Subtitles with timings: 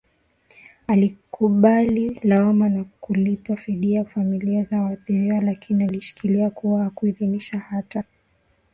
[0.87, 8.03] alikubali lawama na kulipa fidia kwa familia za waathiriwa lakini alishikilia kuwa hakuidhinisha hata